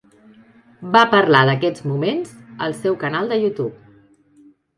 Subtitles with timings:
[0.95, 2.33] Va parlar d'aquests moments
[2.69, 3.87] al seu canal de YouTube.